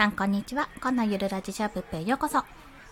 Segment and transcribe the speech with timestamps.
[0.00, 0.70] さんこんにちは。
[0.82, 2.42] このゆるラジシャープペへようこそ。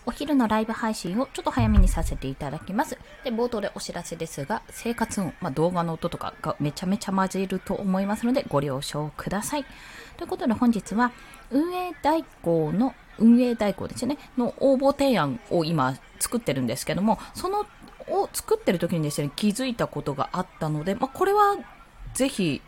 [0.05, 2.98] お昼のライブ配信をちょっと早めにさせていただきます。
[3.24, 9.64] で、冒頭でお知らせですが、生活音、まあ、動画の音とかがめちゃめちゃ混じると思いますので、ご了承ください。
[10.18, 11.12] ということで本日は、
[11.50, 17.65] 運営代行の、運営代行ですね、の応募提案を今作ってるんですけども、その
[18.09, 21.57] を作ってる時にですね、気づいたことがあったので、まあ、これは
[22.13, 22.61] ぜひ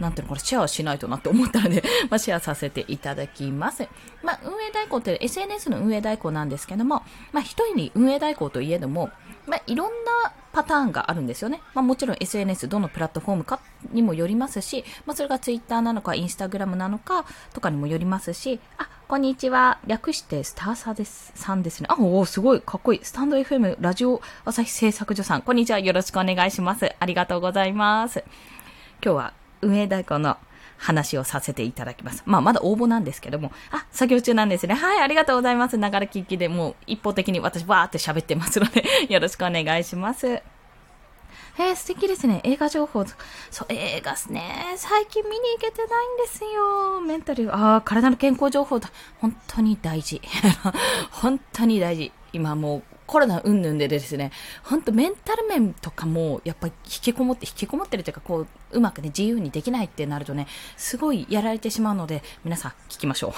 [0.00, 3.86] なんていうの、これシェアしないとなって思ったので まあ、シェアさせていただきます。
[4.22, 9.10] まあ、運営代行って SNS の運営代行なんですけども、まあ、一人に運営代行といえども、
[9.46, 11.60] まあ、いろんなパターンがあるんですよね。
[11.74, 13.60] まあ、もちろん SNS どのプラットフォームか
[13.92, 19.78] にもよりますし、まあ、それが Twitter なのか Instagram なのかとかにもよりますし、あ、こんにちは。
[19.86, 21.88] 略してスターサです、さんですね。
[21.90, 23.00] あ、おすごい、かっこいい。
[23.04, 25.42] スタンド FM ラジオ朝日製作所さん。
[25.42, 25.78] こんにちは。
[25.78, 26.94] よろしくお願いします。
[26.98, 28.24] ありがとうございます。
[29.02, 30.36] 今日は運営代行の
[30.76, 32.22] 話をさせていただきます。
[32.26, 34.74] まあ、まだ応募なんですけども、あ、作業中なんですね。
[34.74, 35.78] はい、ありがとうございます。
[35.78, 40.42] ながら聞きでもう一方的に私わーって喋ってますので よろしくお願いします。
[41.56, 42.40] えー、素敵ですね。
[42.42, 43.04] 映画情報。
[43.50, 44.74] そう、映画っすね。
[44.76, 47.00] 最近見に行けてないんですよ。
[47.00, 47.54] メンタル。
[47.54, 48.90] ああ、体の健康情報だ。
[49.20, 50.20] 本当に大事。
[51.12, 52.12] 本当に大事。
[52.32, 52.82] 今もう
[53.14, 54.32] コロナ云々でですね、
[54.64, 63.30] 本当メンタル面とかも、やっぱり引きこもって、引きこもってるというか、こう、うまくね、自由にできないってなるとね、すごいやられてしまうので、皆さん聞きましょう。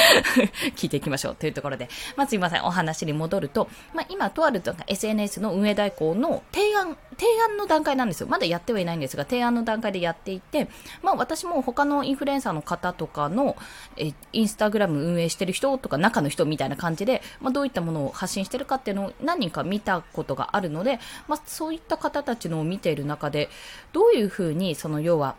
[0.74, 1.34] 聞いていきましょう。
[1.34, 8.26] というところで、まあ、すいません、お話に戻ると、まあ、今、とあると SNS の運営代行の提案、提案の段階なんですよ。
[8.26, 10.70] まだやってはいないんですが、提案の段階でやっていて、
[11.02, 13.54] まあ、私も他のインフルエンサーの方とかの、
[13.98, 23.48] え、インスタグラム運営してる人とか、中の人みたいな感じで、まあ、どういったものを発信してるかっていうのを何人か見たことがあるので、まあ、そういった方たちのを見ている中で、
[23.92, 25.36] どういうふうに、その要は、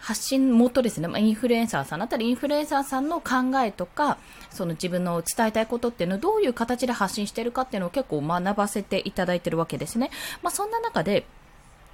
[0.00, 4.16] 発信元ですね、まあ、インフルエンサーさんだったり、インフルエンサーさんの考えとか、
[4.50, 10.10] その自分の伝えたいことっていうのをどういう形で発信してるかっていうのを結構学ばせていただいてるわけですね。
[10.42, 11.26] まあ、そんな中で、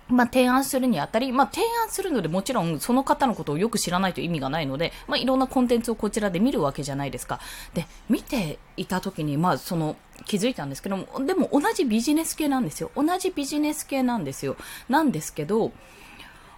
[0.09, 7.41] まあ、提案するにあたり、まあ、提案するのでもちろんその方のことをよく知らないと意味がないので、まあ、いろんなコンテンツをこちらで見るわけじゃないですか。
[7.75, 12.91] で、見ていた時に、まあ、その、気づいたんですけども、でも同じビジネス系なんですよ。
[12.95, 14.57] 同じビジネス系なんですよ。
[14.89, 15.73] なんですけど、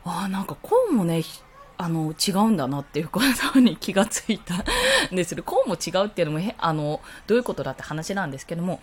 [0.04, 1.22] ああ、なんかこうもね、
[1.76, 3.20] あの、違うんだなっていうこ
[3.52, 4.54] とに気がついた
[5.12, 8.80] んですけど、こうも違うっていうのも、あの、どういうことだって話なんですけども、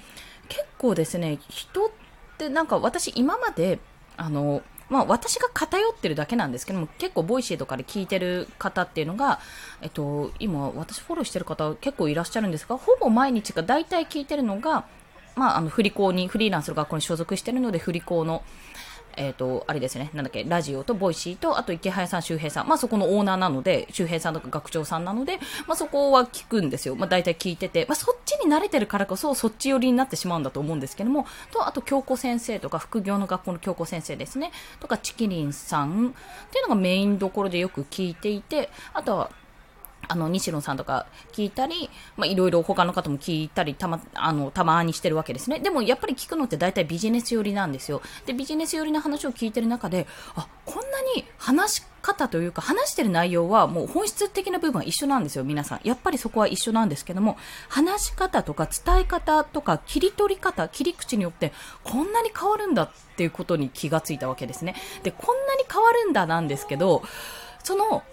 [0.47, 1.90] 結構ですね、人っ
[2.38, 3.79] てなんか私今まで、
[4.18, 9.40] あの、まあ、私が偏ってるだけなんですけども、結構 Voicy とかで聞いてる方っていうのが、
[9.81, 14.85] えっと、今、私フォローしてる方結構いらっしゃるんですが、ほぼ毎日が大体聞いてるのが、
[15.35, 18.44] まあ、あの、振り子に、フリーランスの学校に所属してるので、振り子の、
[19.18, 26.96] えっ、ー、と、あれですね、なんだっけ、ラジオと Voicy と、あとイケハヤさん、周平さん、まあそこのオーナーなので、周平さんとか学長さんなので、まあそこは聞くんですよ。
[26.96, 36.09] まあ大体聞いてて、まあそっちに慣れてるからこそ、そっち寄りになってしまうんだと思うんですけども、と、あと京子先生とか、副業の学校の京子先生ですね、とか、ちきりんさん。
[36.09, 39.31] っていうのがメインどころでよく聞いていて、あとは、
[40.08, 45.60] あの、西野さんとか聞いたり、まあ、いろいろ他の方も聞いたり、たま、あの、たまにしてるわけですね。
[45.60, 48.02] でも、やっぱり聞くのって大体ビジネス寄りなんですよ。
[48.26, 55.80] で、ビジネス寄りの話を聞いてる中で、あ、こんなに話し方というか、話してる内容はもう本質的な部分は一緒なんですよ、皆さん。
[55.84, 57.38] やっぱりそこは一緒なんですけども、
[57.68, 61.52] 話し方とか伝え方とか切り取り方、切り口によって、
[61.84, 64.76] こんなに変わるんだっていうことに気がついたわけですね。
[65.04, 67.02] で、こんなに変わるんだなんですけど、
[67.64, 68.04] その、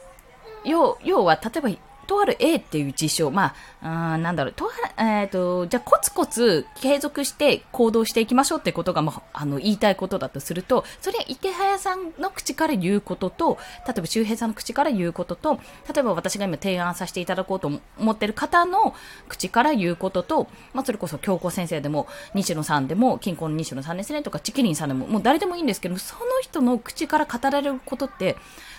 [0.65, 1.71] 要要は、例えば、
[2.07, 15.61] とある A っていう事象、まあ、あなんだろう、とあえっ、ー、と、じゃあコツコツ継続して行動していきましょうってことが、まあ、あの、言いたいことだとすると、それは池早さんの口から言うことと、例えば周平さんの口から言うことと、
[15.93, 18.95] 例えば私が今提案させていただこうと思ってる方の
[19.29, 28.37] 口から言うことと、まあ、それこそ京子先生でも、西野さんでも、金庫の西野さんですね、とか、チキリンさんでも、もう誰でもいいんですけど、その人の口から語られることって、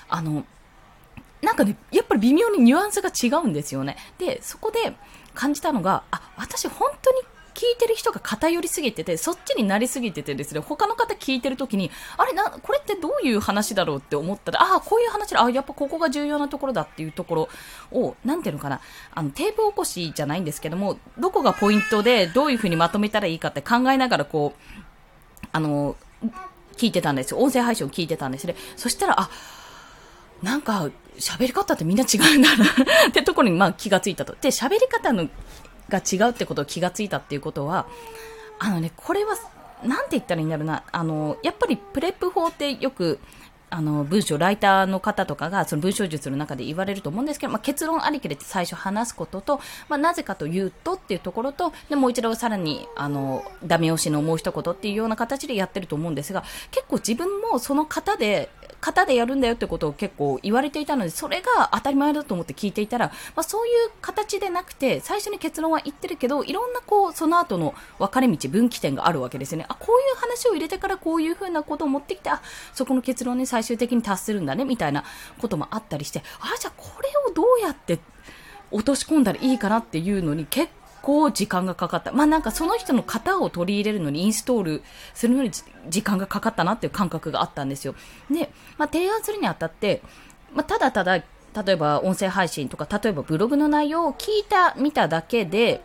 [0.10, 0.46] あの、
[1.44, 3.98] なんかね、やっぱり微妙にニュアンスが違うんですよね。
[4.18, 4.96] で、そこで
[5.34, 7.22] 感じたのが、あ、私本当に
[7.54, 17.50] 聞いてる人が偏りすぎてて、そっちになりすぎててですね、他の方聞いてる時に、あれな、これってどういう話だろうって思ったら、ああ、こういう話だ、あやっぱここが重要なところだっていうところ
[17.92, 18.80] を、なんていうのかな、
[19.14, 25.96] あの、テープ起こしじゃないんですけども、どこがポイントで、どういうふうにまとめたらいいかって考えながら、こう、あの、
[26.78, 27.40] 聞いてたんですよ。
[27.40, 28.56] 音声配信を聞いてたんですね。
[28.78, 29.30] そしたら、あ、
[30.42, 30.90] なんか、
[31.20, 34.36] 喋り方ってみんな違うんだなってところにまあ気がついたと。
[34.40, 35.30] で、喋り方の
[35.90, 37.88] が違うってことを気がついたっていうことは、
[38.60, 39.36] あのね、これは、
[39.84, 40.84] なんて言ったらいいんだろうな。
[40.92, 43.20] あの、やっぱりプレップ法ってよく、
[43.70, 49.60] あの、文章、ライターの方とかが、その文章術の中で言われると思うんですけど、まあ、結論ありきで最初話すことと、
[49.90, 58.50] まあ、なぜかというとっていうところと、で、もう一度さらに、あの、ダメ押しのもう一言っていうような形でやってると思うんですが、結構自分もその方で、
[58.84, 69.66] 型でやるんだよってことを結構言われていたので、それが当たり前だと思って聞いていたら、まあ、そういう形でなくて、最初に結論は言ってるけど、いろんなこう、その後の分かれ道、分岐点があるわけですよね。
[69.70, 72.42] あ、こういう話を入れてからこういうふうなことを持ってきて、あ、
[72.74, 75.06] そこの結論に最終的に達するんだね、みたいな
[75.40, 78.00] こともあったりして、あ、じゃあこれをどうやって
[78.70, 80.70] 落とし込んだらいいかなっていうのに結
[81.04, 82.12] 構時間がかかった。
[82.14, 84.84] まあなんかその人の型を取り入れるのにインストール
[85.14, 85.52] するのに
[85.90, 87.94] 時間がかかったなっていう感覚があったんですよ。
[88.32, 90.02] で、まあ提案するにあたって、
[90.54, 91.26] まあただただ、例
[91.68, 95.84] えば音声配信とか、例えばブログの内容を聞いた、見ただけで、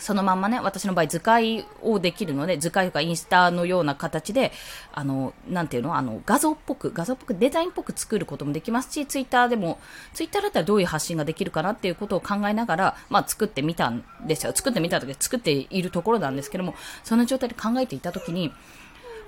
[0.00, 4.52] そのまんまね、私の場合図解をできるので、図解とかインスタのような形で、
[4.92, 9.78] あの、なんていうのあの、画像っぽく、画像っぽく、デザインっぽく作ることもできますし、ツイッターでも、
[10.14, 14.52] ツイッターだったらどういう発信ができるかなっていうことを考えながら、まあ、作ってみたんですよ。
[14.54, 16.74] 作ってみた時作っているところなんですけども、
[17.04, 18.52] その状態で考えていた時に、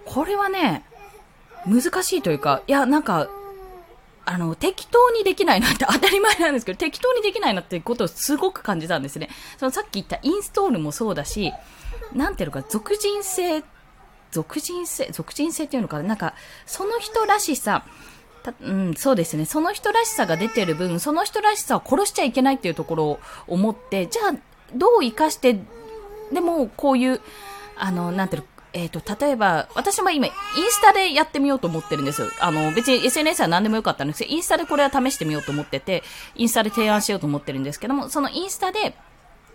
[0.05, 0.85] これはね、
[1.67, 3.29] 難しいというか、いや、なんか、
[4.25, 9.29] あの、適当にできないなって 当たり前なんですけど、適当にできないなってことをすごく感じたんですね。
[9.59, 11.53] そのさっき言ったインストールもそうだし、
[12.13, 13.65] なんていうのか、俗人性、
[14.31, 16.35] 俗人性、俗人性っていうのかな、なんか、
[16.67, 17.85] その人らしさ、
[18.61, 19.45] うん、そうですね。
[19.45, 24.33] その人らしさが出てる分、その人らしさを殺しちゃいけないっていうところを思って、じゃあ、
[24.75, 25.61] どう活かして、
[26.33, 27.21] でも、こういう、
[27.77, 30.33] あの、なんていう、えっ、ー、と、例えば、私も今、イン
[30.71, 32.29] スタでやってみようと思ってるんですよ。
[32.41, 36.03] あの、別に SNS は何でもよかったんですけど、インスタでこれは試してみようと思ってて、
[36.35, 38.95] インスタで提案しようと思ってるんですけども、そのインスタで、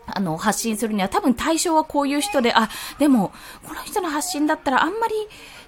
[0.05, 2.69] あの、発信するには多分対象はこういう人で、あ、
[2.99, 3.33] でも、
[3.67, 5.15] この人の発信だったらあんまり、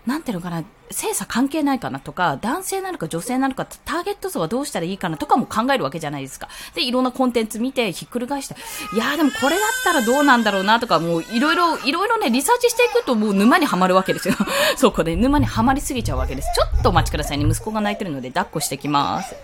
[0.05, 6.49] なんていうのかな、性差関係ないかなとか、男性なのか女性なのか、ターゲット層はどうしたらいいかなとかも考えるわけじゃないですか。
[6.73, 8.55] で、いろんなコンテンツ見てひっくり返して、
[8.93, 14.35] いやーでもこれだったらどうなんだろうなとか、もういろいろ、いろいろね、リサーチしていくともう沼にはまるわけですよ。
[14.77, 16.47] そこで沼にはまりすぎちゃうわけです。
[16.55, 17.45] ちょっとお待ちくださいね。
[17.45, 19.35] 息子が泣いてるので抱っこしてきます。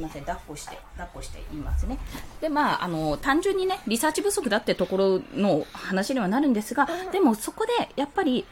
[0.00, 1.98] いません、抱っこして、抱っこして言いますね。
[2.40, 8.46] で、まあ、あの、単純にね、リサーチ不足だってところの話にはなるんですが、でもそこで、やっぱり、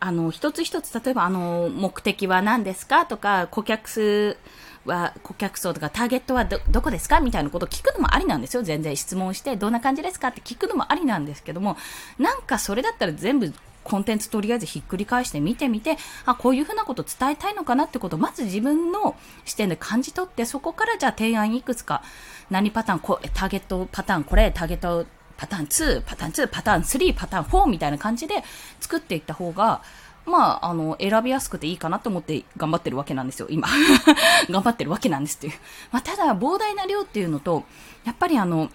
[0.00, 3.06] あの、一つ一つ、例えば、あの、目的は何ですか？
[3.06, 4.36] とか、顧客数
[4.84, 7.20] は、顧客層とか、ターゲットはど、どこですか？
[7.20, 8.64] みたいなことを聞くのもありなんですよ。
[8.64, 10.28] 全然質問して、どんな感じですか？
[10.28, 11.76] って聞くのもありなんですけども、
[12.18, 22.02] なんかそれだったら全部コンテンツとりあえずひっくり返して見てみて、あ、こういうふうなこと伝えたいのかなってことをまず自分の視点で感じ取って、そこからじゃあ提案いくつか、
[22.50, 25.06] 何パターン、こターゲットパターンこれ、ターゲット
[25.36, 28.44] パターン2、パターン2、パターン3、パターン4みたいな感じで
[28.80, 29.82] 作っていった方が、
[30.24, 33.68] まあ、あの、選びやすくていいかなと思って頑張ってるわけなんですよ、今。
[34.48, 35.54] 頑張ってるわけなんですっていう。
[35.90, 37.64] まあ、ただ、膨大な量っていうのと、
[38.04, 38.70] やっぱりあの、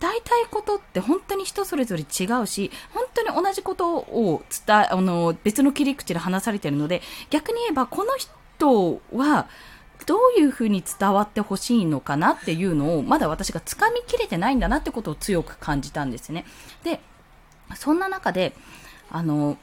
[0.00, 9.48] 伝えたいことって本当に人それぞれ違うし、本当に同じことを伝え、あの、別の切り口で話されてるので、逆に言えばこの人は、
[10.06, 16.44] どういうふうに伝わってほしいのかなっていうのを、まだ私が掴みきれてないんだなってことを強く感じたんですね。
[16.84, 17.00] で、
[17.74, 18.54] そんな中で、
[19.10, 19.58] あの、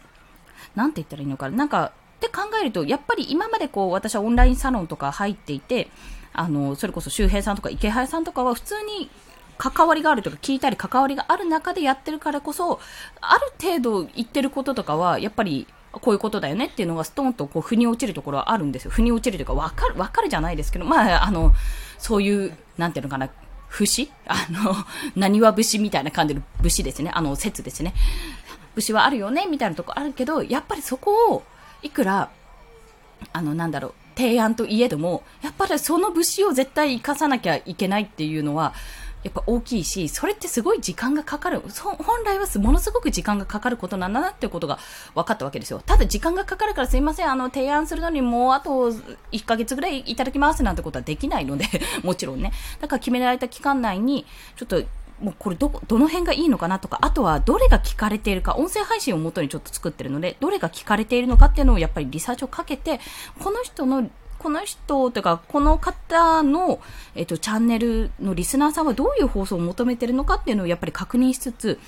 [0.76, 5.90] なんて言ったらいいのかな、なんか、って考えると、やっぱり今までこう、私はオンラインサロンとか入っていて、
[6.34, 9.10] あの、それこそ周平さんとか池原さんとかは普通に
[9.58, 12.80] 関わりがあるとか聞いたり関わりがある中でやってるからこそ、
[13.22, 18.92] ある程度言ってることとかは、やっぱり、こういうことだよねっていうのがストンとこう腑に落ちるところはあるんですよ。
[18.92, 21.54] 腑に落ちるというか、わかる、わかるじゃないですけど、まあ、あの、
[21.98, 23.30] そういう、なんていうのかな、
[23.70, 24.12] 節？
[24.28, 24.76] あの、
[25.16, 27.12] 何は節みたいな感じの節ですね。
[27.14, 27.94] あの、説ですね。
[28.76, 31.44] 節はあるよねみたいなとこあるけど、やっぱりそこを、
[31.82, 32.30] いくら、
[33.34, 38.74] あの、なんだろう、提案といえども、やっぱりその節を絶対生かさなきゃいけないっていうのは、
[39.28, 41.60] やっぱ大きいし、それってすごい時間がかかる。
[41.60, 44.80] 本来はものすごく時間がかかることなんだなっていうことが
[45.16, 45.82] 分かったわけですよ。
[45.86, 48.92] ただ時間がかかるからすいません、あの、提案するのにもうあと
[49.32, 51.66] 1ヶ月ぐらいいただきますなんてことはできないので、
[52.04, 52.54] もちろんね。
[52.80, 54.82] だから決められた期間内に、ちょっと
[55.20, 63.02] もうこれど、どの辺がいいのかなとか、あとはどれが聞かれているか、音声配信をもとにちょっと作ってるので、どれが聞かれているのかっていうのをやっぱりリサーチをかけて、
[63.44, 66.80] この人のこの人というか、この方の、
[67.16, 71.80] えっと、チャンネルのリスナーさんはどういう放送を求めてるのかっていうのをやっぱり確認しつつ、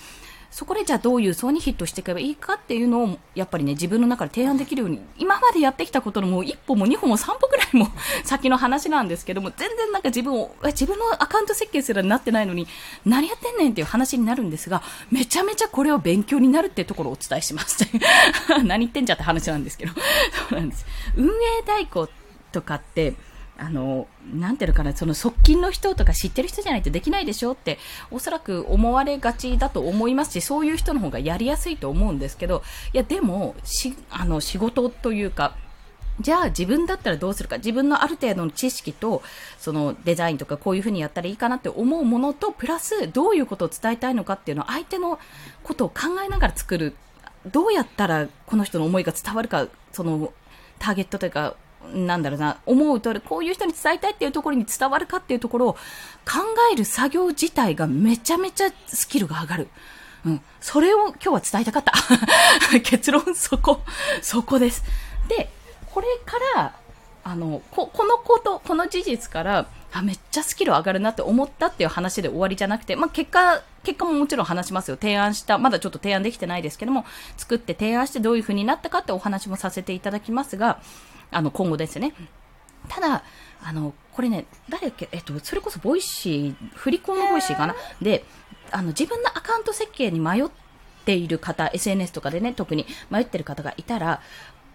[0.52, 7.88] そこでじゃあどういう層にヒットしていけばいいかっていうのを、やっぱりね、自分の中で提案できるように、今までやってきたことのもう一歩も二歩も三歩ぐらいも
[8.24, 12.68] 先の話なんですけども、全然なんか自分を、自分のアカウント設計すらなってないのに、
[13.06, 17.88] 何やってんねんっていう話になるんですが、めちゃめちゃこれを勉強になるっていうところをお伝えします。
[18.66, 19.94] 何言ってんじゃって話なんですけど。
[19.94, 20.86] そうなんです。
[21.16, 21.30] 運営
[21.66, 22.10] 代行
[22.52, 23.16] とかって、
[23.58, 27.78] あの、なんていうのかな、その側近の人とか知ってる人じゃないとできないでしょって、
[28.10, 32.64] おそらく思われがちだと思いますし、そういう人の方がやりやすいと思うんですけど、
[32.94, 35.56] いや、でも、し、あの、仕事というか、
[36.22, 39.22] じゃあ自分だったらどうするか、自分のある程度の知識と、
[39.58, 45.18] そのデザインとかこういうふうにやったらいいかなって思うものと、プラスどういうことを伝えたいのかっていうのを相手の
[45.64, 46.96] ことを考えながら作る。
[47.46, 50.34] どうやったらこの人の思いが伝わるか、その
[50.78, 51.56] ターゲットというか、
[51.94, 55.80] なんだろうな、思うと、こういう人に伝えたいっていうところに伝わるかっていうところを考
[56.72, 59.68] える作業自体がめちゃめちゃスキルが上がる。
[60.26, 60.42] うん。
[60.60, 61.94] それを今日は伝えたかった。
[62.82, 63.82] 結論そこ、
[64.22, 64.84] そこです。
[65.28, 65.50] で、
[65.92, 66.74] これから、
[67.24, 74.98] あの、こ、このこと、この事実から、あ、めっちゃスキル上がるなって思ったっていう話で終わりじゃなくて、まあ、結果、結果ももちろん話しますよ。
[74.98, 77.06] 提案した、まだちょっと提案できてないですけども、
[77.38, 80.80] 作って提案してどういう風になったかってお話もさせていただきますが、
[81.32, 82.14] あの、今後ですね。
[82.88, 83.24] ただ、
[83.62, 87.76] あの、これね、誰だっけ、えっと、それこそ Voicy、振り子の Voicy かな？
[88.02, 88.24] で、
[88.72, 90.46] あの、自分のアカウント設計に迷っ
[91.06, 94.22] ている方、SNS とかでね、特に迷ってる方がいたら、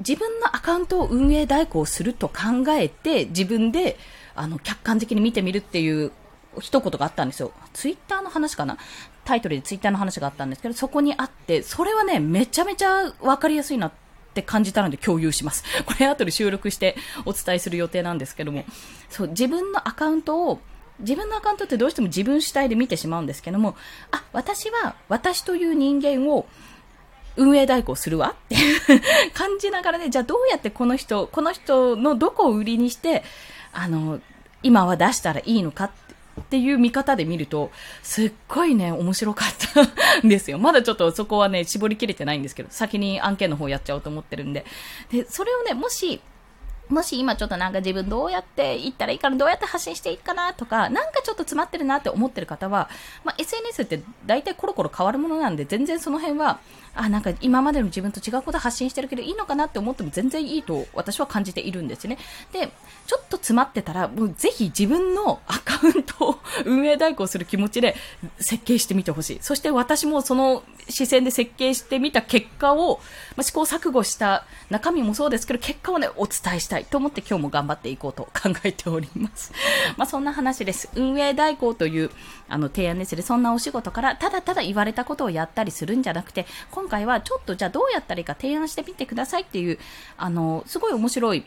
[0.00, 3.96] 自分のアカウントを運営代行すると考えて、自分で、
[4.34, 6.12] あの、客観的に見てみるっていう
[6.60, 7.52] 一言があったんですよ。
[7.72, 8.76] ツイッターの話かな？
[9.24, 13.96] タイトルでツイッターの話があったんですけど、そこにあって、それはね、めちゃめちゃわかりやすいなって
[14.34, 15.62] って感じたので共有します。
[15.86, 18.64] これ後で収録してお伝えする予定なんですけども、
[19.08, 20.60] そう、自分のアカウントを
[20.98, 23.76] 自分のアカウントってどうしても自分主体で見てしまうんですけども、
[24.10, 26.46] あ、私は私という人間を
[27.36, 28.56] 運営代行するわって
[29.34, 33.22] 感じながらね、じゃあどうやってこの人、この人のどこを売りにして、
[33.72, 34.20] あの、
[34.62, 35.90] 今は出したらいいのかっ
[36.40, 37.70] っていう見方で見ると、
[38.02, 39.48] すっごいね、面白かっ
[40.20, 40.58] たんですよ。
[40.58, 44.64] まだちょっとそこはね、絞りきれてないんですけど、先に案件の方やっちゃおうと思ってるんで。
[45.10, 46.20] で、それをね、もし、
[46.88, 52.88] もし今ちょっとなんか自分どうやっていったらいいかな、どうやって発信していいかなとか、なんかちょっと詰まってるなって思ってる方は、
[53.24, 56.60] まあ、SNS って大体コロコロ変わるものなんで、全然その辺は、
[56.94, 62.18] あ、なんか今までの自分と違うこと発信してるけどいいのかなって思っても全然いいと私は感じているんですね。
[62.52, 62.70] で、
[63.06, 67.96] ちょっと詰まってたら、もうぜひ自分の アカウントを 運営代行する気持ちで
[68.38, 69.38] 設計してみてほしい。
[69.40, 73.00] そして私もその視線で設計してみた結果を、
[73.36, 79.52] まあ、試行錯誤した中身もそうですけど、結果をね、お伝えしたいと思って今日も頑張っていこうと考えております。
[79.96, 80.88] まあ、そんな話です。
[80.94, 82.10] 運営代行という
[82.48, 83.22] あの提案ですね。
[83.22, 89.78] そんなお仕事からただただ言われたことをやったりするんじゃなくて、今回はちょっとじゃあどうやったらいいか提案してみてくださいっていう、
[90.16, 91.44] あの、すごい面白い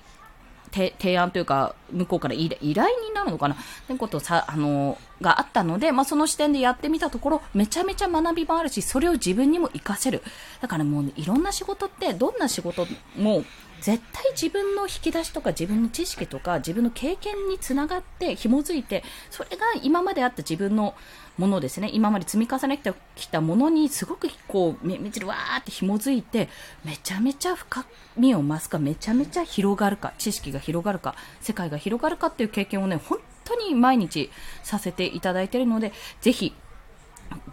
[0.72, 3.56] 提案というか、向こうから依頼になるのかな？
[3.56, 3.58] っ
[3.88, 10.22] てことさ、あの、があったので、まあ、その視点でやってみたところ、めちゃめちゃ学びもあるし、それを自分にも活かせる。
[10.62, 13.44] だからもう、ね、いろんな仕事って、どんな仕事も、
[13.82, 20.96] 絶対自分の引き出しとか自分の知識とか自分の経験につながって紐づいてそれが今まであった自分の
[21.38, 21.92] ものですね。
[21.94, 26.50] 今まで積み重ねてきたものにすごくこうめめちるわーって紐づいて
[26.84, 27.86] めちゃめちゃ深
[28.18, 34.32] みを増すかめちゃめちゃ広がるか知識が広がるか世界が広がるかっていう経験をね本当に毎日
[34.64, 35.92] させていただいているので
[36.22, 36.54] ぜひ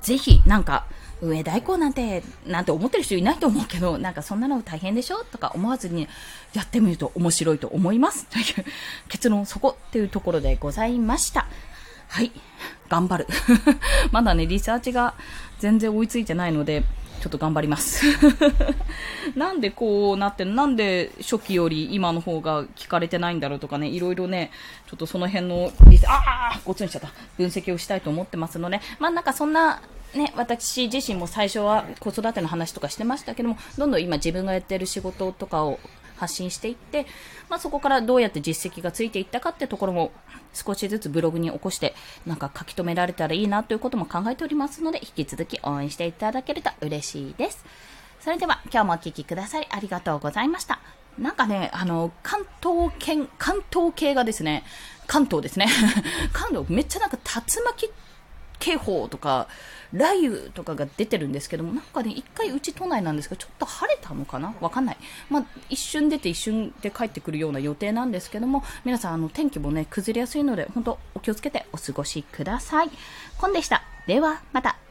[0.01, 0.87] ぜひなんか
[1.25, 6.07] 運営代行なんて、なんて思ってる人いないと思うけど、なんかそんなの大変でしょとか思わずに
[6.53, 8.27] やってみると面白いと思います。
[8.27, 8.45] という
[9.09, 11.47] 結論そこっていうところでございました。
[12.09, 12.31] はい。
[12.89, 13.27] 頑張る。
[14.13, 15.15] まだね、リサーチが
[15.59, 16.85] 全然追いついてないので、
[17.21, 18.05] ちょっと頑張ります
[19.35, 24.51] なんでこうなってなんで初期より今の方が聞かれてないんだろうとかね、いろいろね、
[24.91, 27.09] ちょっとその辺のリス、ああごつんしちゃった。
[27.39, 29.81] 分析をしたいと思ってますので、まあなんかそんな
[30.15, 35.79] ね、私自身も最初は子育ての話とかしてましたけども、どんどん今自分がやってる仕事とかを
[36.17, 37.07] 発信していって、
[37.49, 40.13] まあ、そこからどうやって実績がついていったかってところも
[40.53, 41.95] 少しずつブログに起こして
[42.27, 47.65] なんか書き留められたらいいなということも考えておりますので引き続き応援していただけると嬉しいです。
[48.21, 50.81] それでは今日もお聴きくださりありがとうございました。
[51.19, 54.65] なんかね、あの、関東圏、関東系がですね、
[55.07, 55.69] 関東ですね。
[56.33, 57.91] 関東めっちゃなんか竜巻
[58.65, 59.47] 警報とか、
[59.93, 64.97] 雷雨とかが出てるんですけども、なんかね、一回うち都内なんですけど、ちょっと晴れたのかなわかんない。
[65.29, 72.91] まあ、一瞬出て一瞬で帰ってくるような予定なんですけども、皆さん、あの、天気もね、崩れやすいので、本当お気をつけてお過ごしください。
[73.39, 73.83] コンでした。
[74.07, 74.84] では、また。